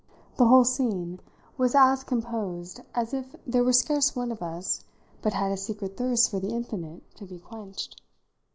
The 0.37 0.47
whole 0.47 0.63
scene 0.63 1.19
was 1.59 1.75
as 1.75 2.03
composed 2.03 2.81
as 2.95 3.13
if 3.13 3.35
there 3.45 3.63
were 3.63 3.71
scarce 3.71 4.15
one 4.15 4.31
of 4.31 4.41
us 4.41 4.83
but 5.21 5.33
had 5.33 5.51
a 5.51 5.57
secret 5.57 5.95
thirst 5.95 6.31
for 6.31 6.39
the 6.39 6.49
infinite 6.49 7.03
to 7.17 7.25
be 7.27 7.37
quenched. 7.37 8.01